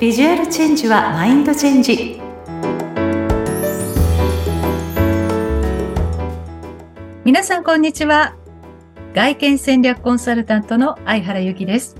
[0.00, 2.18] ビジュアルチェンジはマインドチェンジ。
[7.22, 8.34] 皆さんこんにちは。
[9.12, 11.96] 外見戦略コンサルタントの相原由紀です。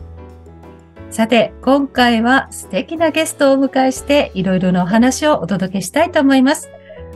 [1.11, 6.71] さて、今回は素敵なゲストをお迎えしていろいろなお話をお届けしたいと思います。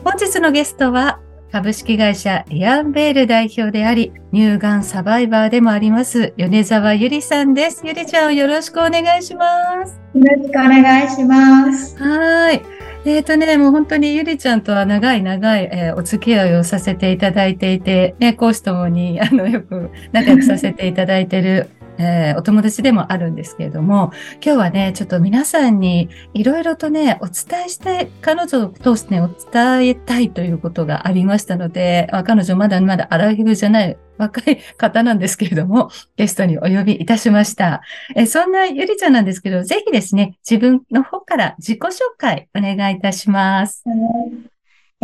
[0.04, 1.18] 本日のゲストは
[1.54, 7.82] 株式会社リアンベール代表であり、乳がんサバイバーでもあります、米沢ゆりさんです。
[7.84, 10.00] ゆりちゃんよろしくお願いします。
[10.16, 11.96] よろしくお願いします。
[11.96, 12.60] はい。
[13.04, 24.12] えっ、ー、とね、もう本当にゆりちゃんとは長い長い、えー、お付き合いをさせていただいていて、ね、講師ともに、あの、よく仲良くさせていただいているえー、お友達でもあるんですけれども、
[24.44, 37.82] 今日はね、ちょっと皆さんにいろいろとね、お伝えしたい、彼女を通してね、お伝えたいということがありましたので、ま、彼女まだまだアラフィフじゃない若い方なんですけれども、ゲストにお呼びいたしました。
[38.14, 43.84] えそんなゆりちゃんなんですけど、ぜひですね、自分の方から自己紹介お願いいたします。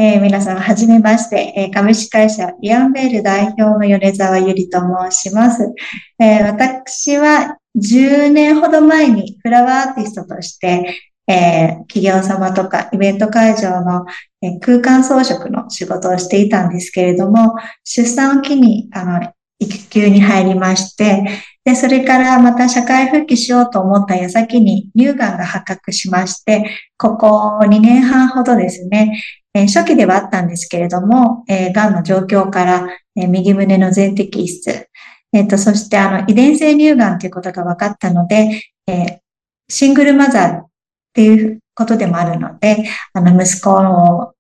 [0.03, 5.75] えー、皆さん、はじめまして、えー、株式会社リアンベール代表の米沢ゆりと申します。
[6.19, 10.97] えー、私は10年ほど前にフラワーアーティストとして、
[11.29, 14.07] え企業様とかイベント会場の、
[14.41, 21.25] え空間装飾の仕事をしていたんですけれども、出産を機に、あの、育休に入りまして、
[21.63, 29.23] で、それからまた社会復帰しようと思った矢先に乳がんが発覚しまして、ここ2年半ほどですね、
[29.55, 34.89] えー、初期ではあったんですけれども、えー、癌の状況から、えー、右胸の全摘出、
[35.33, 39.21] えっ、と、そしてあの、遺伝性乳がんということが分かったので、え
[39.69, 40.67] シングルマザーっ
[41.13, 44.35] ていうことでもあるので、あの、息子を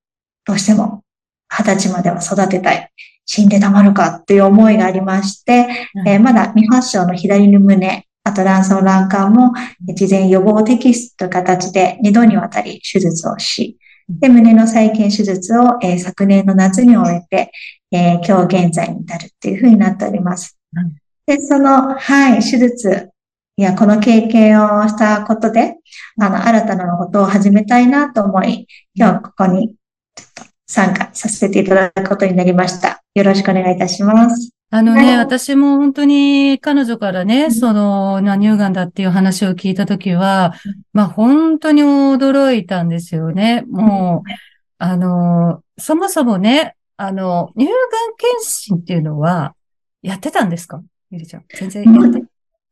[0.44, 1.04] どうしても
[1.48, 2.90] 二十歳までは育てたい。
[3.24, 9.52] 死んでたまるかっていう思いがありまして、うん、えまだ未発症の左の胸、あと卵巣卵管も
[9.94, 13.78] 事前予防摘出という形で2度にわたり手術をし、
[14.18, 17.52] で、胸の再建手術を、えー、昨年の夏に終えて、
[17.92, 20.58] えー、今日現在に至るっていうふうになっております。
[20.74, 20.96] うん、
[21.26, 23.10] で、その、はい、手術、
[23.56, 25.76] いや、この経験をしたことで、
[26.20, 29.68] あの、新たなことを始めたいなと思い、今日ここに、
[30.14, 33.02] ちょっと参加させていただくことになりました。
[33.14, 34.59] よろしくお願いいたします。
[34.72, 40.54] あのね、私も本当に彼女からね、その、乳がんだっていう話を聞いたときは、
[40.92, 43.64] まあ本当に驚いたんですよね。
[43.68, 44.30] もう、
[44.78, 47.76] あの、そもそもね、あの、乳がん
[48.16, 49.56] 検診っていうのは、
[50.02, 50.80] やってたんですか？
[51.10, 51.44] ゆりちゃん。
[51.52, 52.22] 全然やって。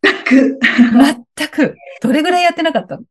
[0.02, 0.58] 全く。
[1.36, 1.76] 全く。
[2.00, 2.96] どれぐらいやってなかった？
[2.96, 3.02] の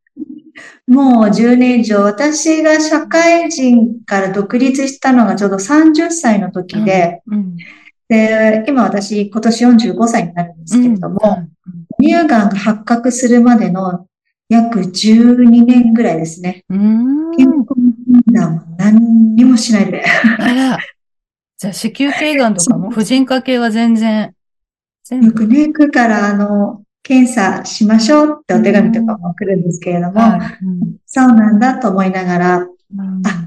[0.88, 7.58] もう10年以上、私が社会人から独立したのがちょうど30歳の時で、うんうん
[8.10, 11.20] で、今私今年45歳になるんですけれども、
[12.00, 14.08] うん、乳がんが発覚するまでの
[14.50, 16.64] 約12年ぐらいですね。
[16.70, 20.04] 健康診断も何にもしないで。
[20.40, 20.78] あら。
[21.58, 24.34] じゃあ子宮頸がんとかも婦人科系は全然。
[25.04, 32.68] 全よくね、区からあの、検査しましょうってお手紙とかも来るんですけれども、はいうん、そうなんだと思いながら、あ、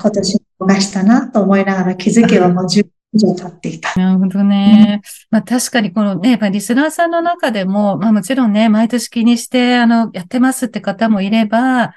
[0.00, 3.98] 今年逃したなと思いながら気づけばもう10以上経っていた。
[3.98, 5.02] なるほどね。
[5.30, 11.94] まあ確かにこのね、やっぱリスナーさんの中でも、まあもちろんね、毎年気にして、あの、やってますって方もいれば、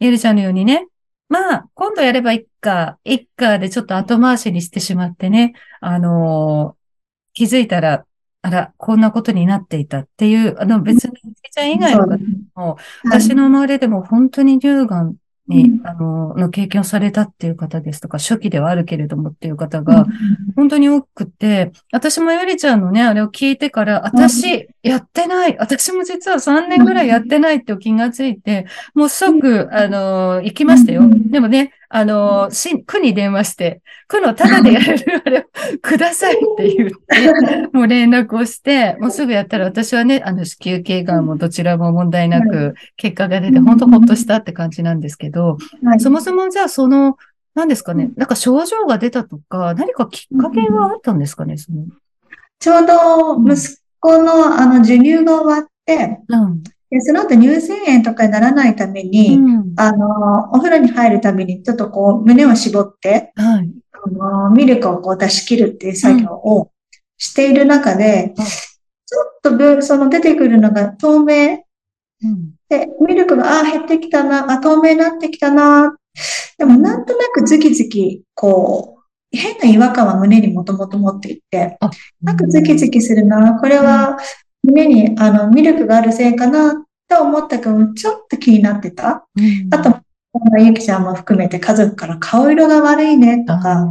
[0.00, 0.88] ゆりちゃんのようにね、
[1.28, 8.06] まあ、今度やればいっか、いっかでちょっと後回しにしてしまってね、あのー、気づいたら、
[8.40, 12.18] あら、こんなことになっていたっていう、あの別に、ゆりちゃん以外の方
[12.54, 15.16] も、私の周りでも本当に乳がん
[15.48, 20.06] に、あの、の経験をされたっていう方ですとか、初期ではあるけれどもっていう方が、
[20.56, 25.56] 本当に多くて、私もよりちゃんのね、あれを聞いてから、私、やってない。
[25.58, 31.02] 私も実は3年ぐらいやってないって気がついて、もう即、あの、行きましたよ。
[31.30, 35.44] でもね、あの、し、区に電話して、区のただでやれるあれを
[35.80, 47.16] くださいって言って、もう連絡をして、もうすぐやったら私はね、あの、子宮頸がんもどちらも問題なく、結果が出て、本当ほっとしたって感じなんですけど、はい、そもそもじゃあその、
[47.54, 51.86] 何ですかね、なんか症状が出たとか、何かきっかけがあったんですかね、その。
[52.58, 66.70] ちょうど息子のあの授乳が終わって、うんで、その後乳腺炎とかにならないために、うん、あの、お風呂に入るためにちょっとこう胸を絞って、はい、あのミルクをこう出し切るっていう作業を
[67.18, 68.52] している中で、うん、ちょ
[69.48, 71.58] っとその出てくるのが透明。
[72.20, 75.94] うん、で、ミルクが、ああ、減ってきたな、あ、透明になってきたな。
[76.56, 78.98] でもなんとなくズキズキ、こう、
[79.30, 81.78] 変な違和感は胸にもともと持っていて、
[82.22, 84.18] なんかズキズキするな、これは
[84.62, 89.26] 胸にあのミルクがあるせいかなっと思ったけど、ちょっと気になってた。
[89.34, 89.74] うん。
[89.74, 90.00] あと、
[90.58, 93.86] ゆきちゃんも含めて家族から顔色が悪いねとか、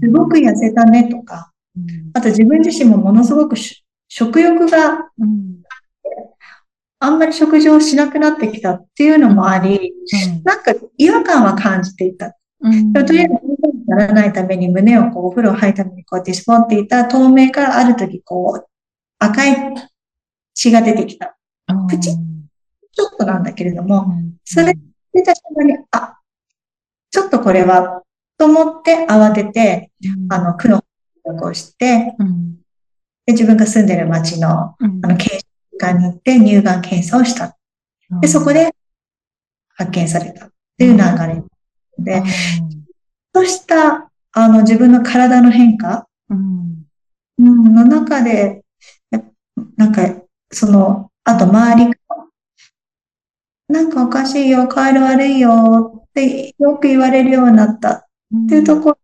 [0.00, 2.10] すごく痩せたねとか、うん。
[2.14, 5.58] あと自分自身もものすごくし食欲がうん。
[7.00, 9.92] あんまり食事をしなくなってきたっていうのもあり、
[10.42, 12.36] なんか違和感は感じていた。
[12.60, 12.92] うん。
[12.92, 13.32] とりあえず、
[13.86, 18.66] ならないために胸をこうお風呂入るためにこうやって絞っていた透明からある時こう
[19.20, 19.74] 赤い
[20.58, 21.36] 血が出てきた。
[21.88, 22.14] プチッ
[22.92, 24.12] ちょっとなんだけれども、
[24.44, 24.74] それ
[25.12, 26.18] 出た瞬間に、あ、
[27.10, 28.02] ちょっとこれは、
[28.36, 29.92] と思って慌てて、
[30.28, 30.82] あの、区の
[31.24, 32.56] 報告をして、うん。
[33.24, 35.00] で、自分が住んでる町の、うん。
[35.04, 35.42] あの、検診
[35.78, 37.56] 科に行って乳がん検査をした。
[38.20, 38.74] で、そこで
[39.76, 40.46] 発見された。
[40.46, 41.42] っていう流れ
[41.98, 42.22] で、
[43.32, 46.84] そうした、あの、自分の体の変化、うん。
[47.38, 48.64] うん、の中で、
[49.12, 49.22] や
[49.76, 50.02] なんか、
[50.50, 51.92] その、あと周り
[53.68, 57.90] なんかおかしいよ、顔色悪いよってよく言われるようになった。
[57.92, 58.98] っていうところ、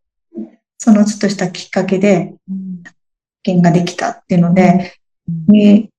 [0.79, 2.65] そのちょっとしたきっかけで、うん
[3.45, 4.95] 発見ができたっていうので、
[5.29, 5.55] うん。
[5.55, 5.91] ね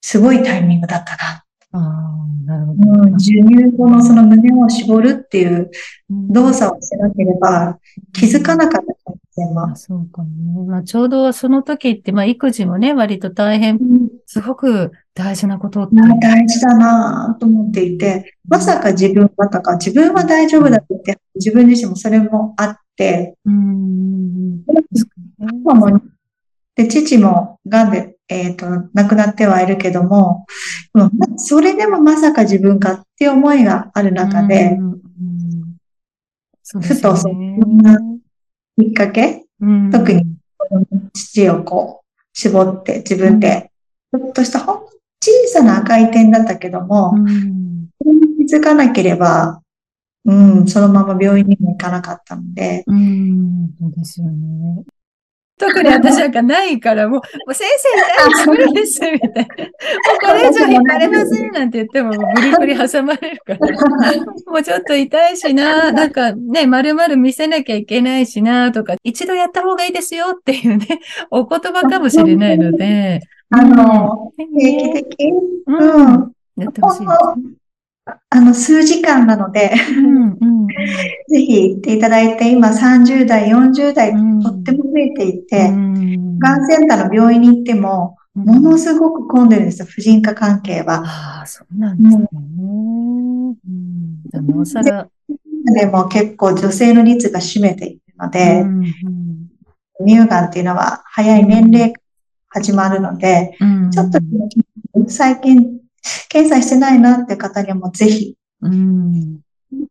[0.00, 1.44] すごいタイミングだったな。
[1.72, 3.02] ああ、なるほど。
[3.02, 5.70] うん、授乳後のその胸を絞るっていう
[6.10, 6.32] うん。
[6.32, 7.78] 動作をしなければ
[8.12, 8.95] 気づかなかった
[9.36, 9.70] 可能性も。
[9.70, 10.68] あそうかもね。
[10.68, 14.08] まあ、ちょうどその時って、まあ、育児もね、割と大変、うん。
[14.26, 24.64] すごく大事なことっ大事だなと思っていて、まさか自分はとか、自分は大丈夫だって自分自身もそれもあって、うん。
[26.74, 30.46] で、父も癌で、えっと、亡くなってはいるけども、
[31.36, 34.90] それでもまさか自分かっていう思いがある中でう、ん。
[34.90, 35.00] うん。
[36.62, 37.98] そうですふとそんな
[38.78, 39.90] きっかけ、うん。
[39.90, 40.22] 特に
[41.12, 43.70] 父をこう、絞って自分で、
[44.12, 44.82] ちょっとしたほんの
[45.20, 47.88] 小さな赤い点だったけども、うん。
[48.46, 49.62] 気づかなければ、
[50.24, 54.82] うん、そのまま病院にも行かなかったので、うん、そうですよね。
[55.58, 57.66] 特に私なんかないから、もう、 もう先
[58.44, 59.42] 生、無理です、みたいな。
[59.42, 63.58] もうこれ以上引っ張れませんなんて言っても、ブリブリ挟まれるから。
[64.46, 70.86] もうちょっと痛いしな、なんかね、丸々見せなきゃいけないしな、とか、一度やった方がいいですよっていうね、
[71.30, 73.20] お言葉かもしれないので、
[73.50, 75.30] あの、うん定期的、
[75.66, 77.65] ううんん、やってほしいです。
[78.06, 80.66] あの、数時間なので、うん、うん、
[81.28, 85.46] ぜひ行っていただいて、今30代、40代、うんとっても増えていうん。
[85.46, 91.02] て、がんセンターの病院に行っても、ものすごく混んでるんですよ、婦人科関係は。
[91.04, 92.28] ああ、そうなんですね。
[92.32, 93.56] うん。
[94.30, 95.08] なおさら、
[95.74, 98.84] でも結構女性の率が占めているのうで、ん、
[100.06, 101.92] 乳がんっていうのは早い年齢
[102.50, 103.90] 始まるので、うん。
[103.90, 104.20] ちょっと
[105.08, 105.80] 最近
[106.28, 109.40] 検査してないなって方にもぜひ、うん。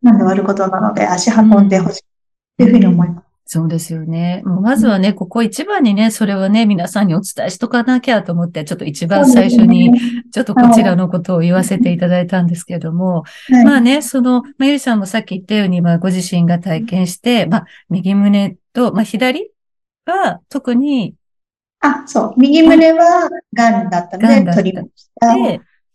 [0.01, 2.03] なんで終わることなので足運んでほしい
[2.57, 3.25] というふうに思います。
[3.47, 4.41] そうですよね。
[4.43, 9.91] もうまずはね、ここ一番にね、それはね、皆さんにお伝えしとかなきゃと思って、ちょっと一番最初に、
[10.31, 19.51] ちょっとこちらのことを言わせていただいたんですけれども、はい、まあね、その、まあ、ゆりさんもさっき言ったように、まあ、ご自身が体験して、まあ、右胸と、まあ、左
[20.07, 21.13] が特に、
[21.81, 22.33] あ、そう。
[22.37, 25.35] 右胸は癌だったので取りました。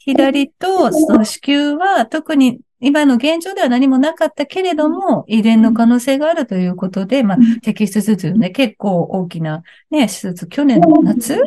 [0.07, 11.39] で、左と、その子宮は特に今の現状では何もなかったけれども、遺伝の可能性があるということで、まあ、摘出手術ね、結構大きなね、手術、去年の夏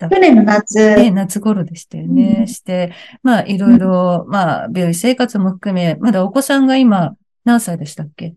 [0.00, 2.46] 去年の夏、ね、夏頃でしたよね。
[2.46, 2.92] して、
[3.24, 8.34] まあ、いろいろ、まあ、病院生活も含め、まだお子さんが今、何歳でしたっけ？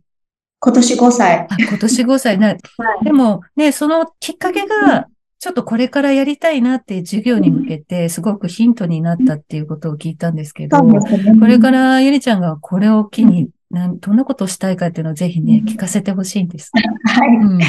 [0.59, 1.35] 今年5歳。
[1.41, 2.37] あ、今年5歳。
[2.39, 2.55] な。
[3.03, 5.07] でも、ね、そのきっかけが、
[5.41, 10.99] ちょっとこれからやりたいなって授業に向けて、すごくヒントになったっていうことを聞いたんですけど、ね
[11.39, 16.69] これからゆりちゃんがこれを機に、なんどんなことをしたいかっていうのをぜひね、聞かせてほしいんです。
[17.05, 17.37] はい。
[17.37, 17.59] うん。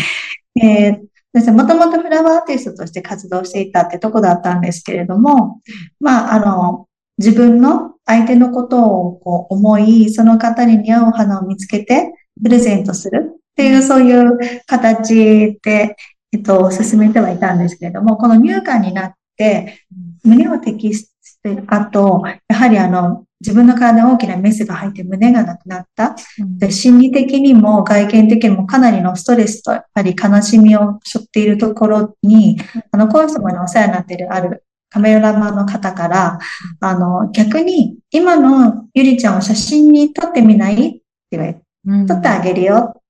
[0.63, 5.63] えー、もともとフラワーアーティストとして活動していたってとこだったんですけれども、
[5.99, 12.13] まあ、あの、自分の相手のことをこう思い、その方に似合うお花を見つけて、
[12.43, 15.97] プレゼントするっていう、そういう形で、
[16.33, 19.81] えっと、進めてはいたんですけれども、この乳がんになって、
[20.25, 21.09] 胸を摘出し
[21.43, 26.15] て、あと、やはりあの、自分の体に大きなメスが入って胸がなくなった。
[26.59, 32.57] で心理的にも外見的にもかなりのストレスとやっぱり悲しみを背負っているところに、
[32.93, 36.39] あの、コイ様にお世話になっているあるカメラマンの方から、
[36.81, 40.75] あの、逆に今のゆりちゃんを写真に撮ってみない？
[40.75, 42.07] って言われて、うん。
[42.07, 43.02] 撮ってあげるよ。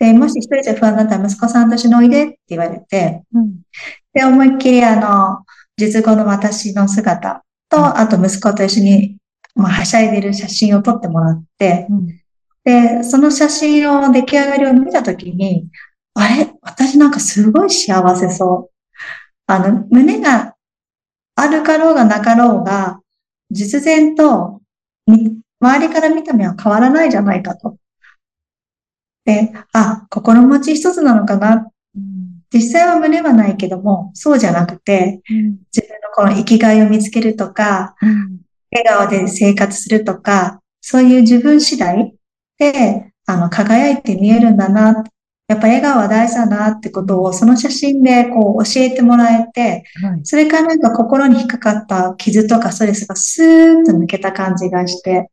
[0.00, 3.60] うんで、もし一人じゃ不安だったら息子さんと一緒においでって言われて、うん
[4.12, 5.44] で、思いっきりあの、
[5.76, 9.16] 術後の私の姿と、あと息子と一緒に、
[9.54, 12.06] まあ、はしゃいでる写真を撮ってもらって、うん、
[12.64, 15.68] で、その写真を出来上がりを見たときに、
[16.14, 16.52] あれ？
[16.60, 18.72] 私なんかすごい幸せそう。
[19.46, 20.54] あの、胸が
[21.34, 23.00] あるかろうがなかろうが、
[23.50, 24.60] 実然と、
[25.60, 27.76] 周りから見た目は変わらないじゃないかと。
[29.24, 31.68] で、あ、心持ち一つなのかな？
[32.52, 35.22] 実際は胸はないけども、そうじゃなくて、
[35.74, 37.94] 自分のこの生きがいを見つけるとか、
[38.70, 42.14] 笑顔で生活するとか、そういう自分次第
[42.58, 45.04] で、あの、輝いて見えるんだな。
[45.48, 49.84] やっぱ笑顔は大事だなってことを、その写真でこう教えてもらえて、
[50.22, 55.30] それからなんか心に引っかかった傷とかストレスがスーッと抜けた感じがして、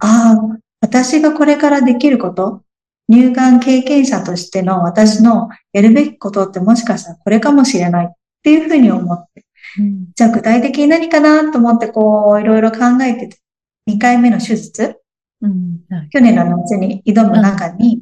[0.00, 2.62] ああ、私がこれからできること、
[3.10, 8.08] 乳がん経験者としての私のやるべきことってもしかしたらこれかもしれないっ
[8.42, 9.44] ていうふうに思って、
[9.78, 13.38] うん、じゃあ具体的に何かなと思ってこういろいろ考えてて、
[13.90, 15.00] 2回目の手術、
[15.40, 15.80] うん。
[15.90, 18.00] はい、去年の夏に挑む中に、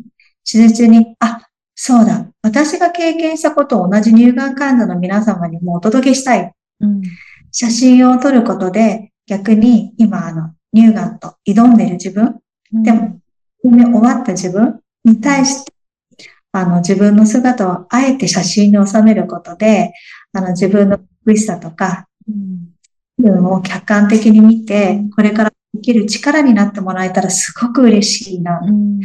[0.51, 6.53] 手術に、あ、そうだ、私が経験したことを同じ乳がん患者の皆様にもお届けしたい。
[6.81, 7.03] うん、
[7.51, 12.39] 写真を撮ることで逆に今あの乳がんと挑んでいる自分、
[12.73, 13.21] でも、
[13.63, 14.81] 終わった自分？
[15.05, 15.73] に対して、
[16.53, 19.93] あの、自分の姿をあえて写真に収めることで、
[20.33, 22.07] あの、自分の美しさとか、
[23.19, 28.61] 自分を客観的に見て、これから生きる力になってもらえたらすごく嬉しいな。
[28.63, 29.01] うん、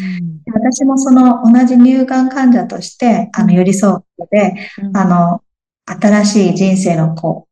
[0.54, 5.42] 私もその同じ乳がん患者として、あの、寄り添うことで、うん、あの、
[5.86, 7.48] 新しい人生のこ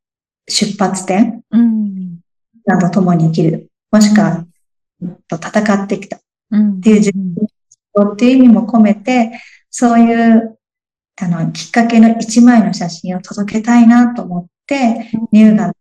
[0.47, 2.19] う、出発点、うん、
[2.65, 3.69] など共に生きる。
[3.91, 4.45] もしくは、
[5.29, 6.17] と戦ってきた。
[6.17, 6.19] っ
[6.81, 7.33] ていう自分
[8.03, 10.57] っていう意味も込めて、そういう、
[11.21, 15.73] あの、きっかけの一枚の写真を届けたいなと思って、乳がん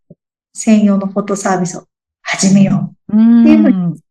[0.53, 1.85] 専用のフォトサービスを
[2.21, 4.01] 始めようっていうふうに、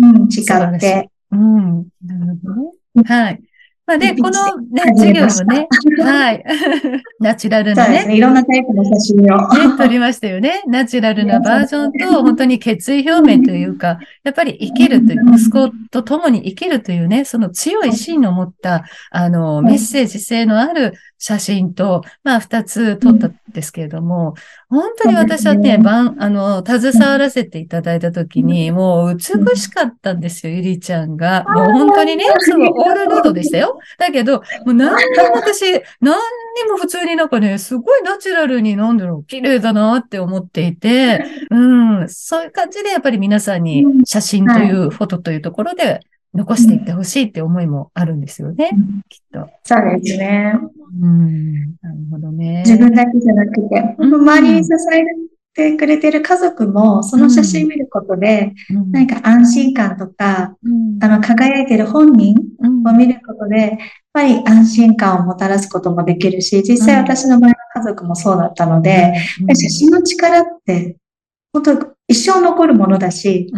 [0.00, 1.10] うん、誓って。
[1.30, 1.88] うん。
[2.04, 3.02] なるほどね。
[3.04, 3.42] はい。
[3.84, 6.44] まあ、で、この、ね、 授業もね、はい。
[7.18, 8.06] ナチュラルなね。
[8.06, 9.24] ねいろんなタイプの写真を。
[9.24, 10.62] ね、撮りましたよね。
[10.66, 23.36] ナチュラルなバージョンと、本当に決意表明というか、やっぱり生きるという、息子と共に生きるというね、その強い芯を持った、あの、メッセージ性のある写真と、まあ、二つ撮ったん。
[23.52, 24.34] ですけれども、
[24.68, 31.44] 本当に私はね、番、あの、携わらせていただいたときに、もう美しかったんですよ、ゆりちゃんが。
[31.48, 32.68] もう本当にね、すごい。
[32.68, 33.78] オールロードでしたよ。
[33.98, 46.00] だけど、もう何でも私、何にも普通になんかね、すごいナチュラルになんだろう、綺麗だなって思っていて、うん、そういう感じでやっぱり皆さんに写真というフォトというところで
[46.34, 48.70] 残していってほしいって思いもあるんですよね、
[49.08, 49.48] きっと。
[49.64, 50.54] そうですね。
[51.00, 52.62] うん、なるほどね。
[52.66, 55.04] 自分だけじゃなくて、周りに支え
[55.54, 58.54] てくれてる家族も、その写真見ることで、
[58.90, 60.56] 何か安心感とか、
[61.00, 62.36] あの、輝いてる本人
[62.86, 63.78] を見ることで、やっ
[64.12, 69.14] ぱり安心感をもたらすこともできるし、実際私の場合の家族もそうだったので、
[69.54, 70.96] 写真の力って、
[71.52, 73.50] 本当一生残るものだし、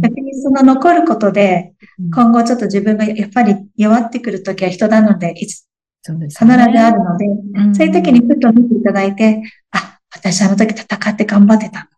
[0.00, 1.74] 逆にその残ることで、
[2.14, 5.66] 今後ちょっと自分がやっぱり弱ってくるときは人なので、いつ
[6.04, 7.26] 必ずあるので、
[7.74, 11.88] そういう時にふと見ていただいて、あ、私あの時戦って頑張ってた。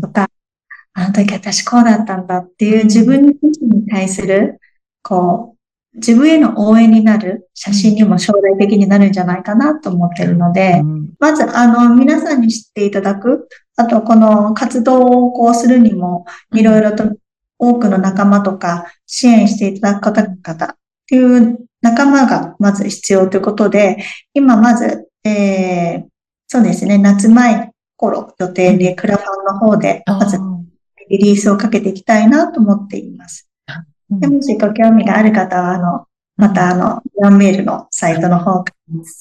[0.00, 0.28] とか、
[0.92, 3.34] あの時私こうだったんだっていう自分に
[3.90, 4.60] 対する、
[5.02, 5.55] こう、
[5.96, 10.82] 自分への応援になる写真にも将来的になるんじゃないかなと思ってるので、
[11.18, 17.16] まず、あの、皆さんに知っていただく、あと、この活動をこうするにも、いろいろと
[17.58, 20.76] 多くの仲間とか支援していただく方々っ
[21.06, 26.04] ていう仲間がまず必要ということで、今まず、えー、
[26.46, 30.38] そうですね、夏前頃予定でクラファンの方で、まず
[31.08, 33.45] リリースをかけていきたいなと思っています。
[34.10, 38.72] でもしご興味がある方は、あの、また、あの、ヤンメールのサイトの方か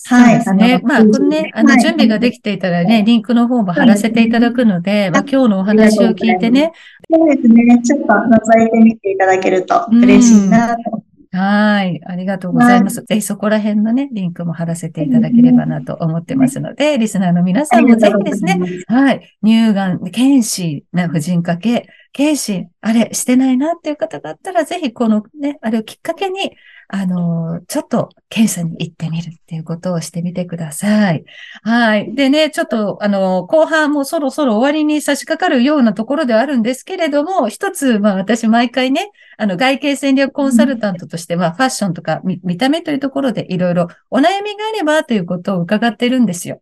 [0.10, 0.38] はい。
[0.38, 0.82] ですね。
[0.84, 6.74] まあ、このね、あの、準備ができていたらね、リンクの方も貼らせていただくので、まあ、今日のお話を聞いてね。
[7.10, 7.82] そうですね。
[7.84, 11.04] ちょっと覗いてみていただけると嬉しいなと
[11.36, 12.01] はい。
[12.06, 13.04] ありがとうございます。
[13.04, 19.38] ぜひそこら辺のね、リンクも貼らせていただければなと思ってますので、リスナーの皆さんもぜひですね、はい。
[19.44, 26.56] 乳がん、検視な婦人科系、検視、あれしてないなっていう方があったら、ぜひこのね、あれをきっかけに、
[26.88, 31.24] あの、ちょっと検査に行ってみるっていうことをしてみてください。
[31.63, 32.13] はい。
[32.13, 46.62] でね、ちょっと、あの、後半もそろそろ終わりに差し掛かるようなところではあるんですけれども、一つ、まあ私毎回ね、あの、外形戦略コンサルタントとして、まあファッションとか見見た目というところでいろいろお悩みがあればということを伺ってるんですよ。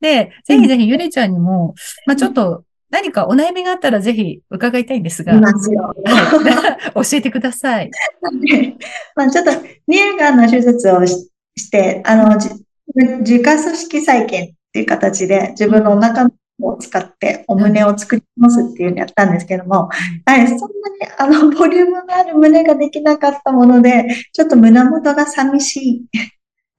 [0.00, 1.74] で、ぜひぜひゆりちゃんにも、
[2.06, 5.32] まあちょっと、何かお悩みがあったらぜひ伺いたいんですが。
[5.32, 5.92] いますよ。
[6.04, 7.90] はい、教えてください。
[9.16, 9.50] まあちょっと
[9.90, 12.50] 乳がんの手術をしして、あの、じ
[12.94, 19.88] 自家組織再建っていう形で自分のお腹を使ってお胸を作りますっていうのをやったんですけども、
[20.24, 20.70] やはりそんなに
[21.18, 26.04] あの、ボリュームのある胸ができなかったもので、ちょっと胸元が寂しい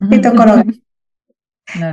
[0.05, 0.63] っていうところ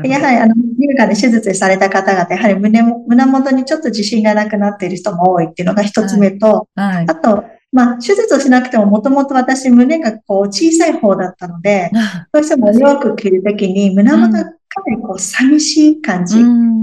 [0.05, 7.07] やはり、あの、乳がんで手術された方々、やはり胸も、胸元にちょっと自信がなくなっている人も多いっていうのが一つ目と、はい。
[7.09, 11.91] あと、まあ、手術をしなくても、もともと私、胸がこう、小さい方だったので、
[12.33, 16.37] どうしてもお洋服着るときに、胸元がかなりこう、寂しい感じ。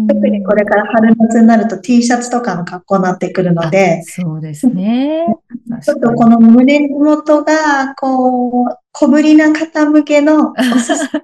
[0.07, 5.25] 特にこれから春夏になると T シャツとかの格好になってくるので、そうですね。
[5.83, 11.21] ちょっとこの胸元が、こう、小ぶりな方向けの おすすめ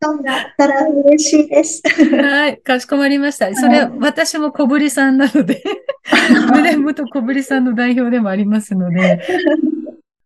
[0.00, 1.82] があったら嬉しいです。
[2.14, 3.54] はい、かしこまりました。
[3.54, 5.62] それ、私も小ぶりさんなので、
[6.52, 9.22] 胸元小ぶりさんの代表でもありますので、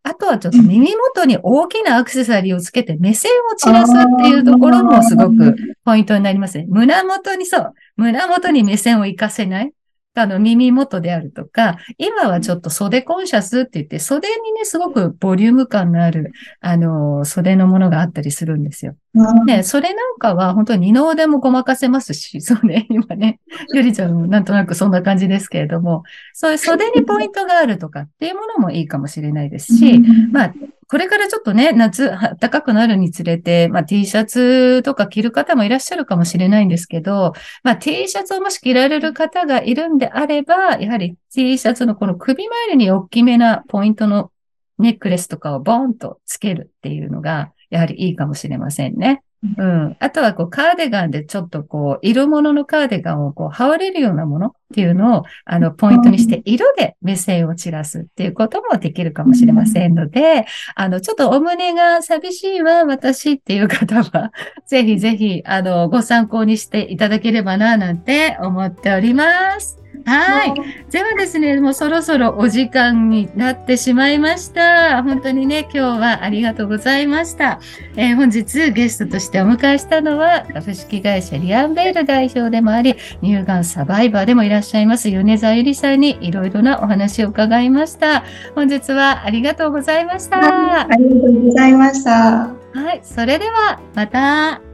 [0.03, 6.67] あとはちょっと耳元に大きなアクセサリーをつけて目線を散らすっていうところもすごくポイントになりますね。
[6.69, 9.73] 胸元にそう、胸元に目線を活かせない。
[10.15, 18.97] あの、耳元であるとか、今はちょっと袖コンシャスって言って、袖にね、すごくボリューム感のある、あの、袖のものがあったりするんですよ。
[19.13, 23.41] ね、それなんかは本当に二の腕もごまかせますし、 そうね、今ね、
[23.75, 29.99] ゆりちゃんもなんとなくそんな感じですけれども、そういう袖にポイントがあるとかっていうものもいいかもしれないですし、
[30.31, 30.55] まあ、
[30.87, 37.33] これからちょっとね、夏、暖かくなるにつれて、まあ T シャツとか着る方もいらっしゃるかもしれないんですけど、
[37.65, 44.31] まあ T シャツをもし着られる方がいるんであれば、やはり T シャツのこの首周りに大きめなポイントの
[44.79, 49.23] ネックレスとかをボーンとつけるっていうのが、やはりいいかもしれませんね。
[49.57, 49.97] うん。
[50.01, 64.31] あとは、こう、カーディガンでちょっとこう、色物のカーディガンをこう、羽織れるようなものっていうのを、あの、ポイントにして、色で目線を散らすっていうこともできるかもしれませんので、あの、ちょっとお胸が寂しいわ、私っていう方は、
[64.69, 69.79] ぜひぜひ、あの、ご参考にしていただければな、なんて思っております。
[70.05, 70.55] はい。
[70.91, 75.03] ではですね、もうそろそろお時間になってしまいました。
[75.03, 77.61] 本当にね、今日はありがとうございました。
[77.97, 88.25] えー本日ゲストとしてお迎えしたのは、株式会社リアンベール代表でもあり、乳がんサバイバーでもいらっしゃいます、米沢ゆりさんにいろいろなお話を伺いました。
[88.55, 90.39] 本日はありがとうございました。
[90.39, 92.11] ありがとうございました。
[92.73, 93.01] はい。
[93.03, 94.70] それでは、また。